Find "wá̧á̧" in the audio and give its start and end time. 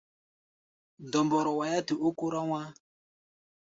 2.49-2.69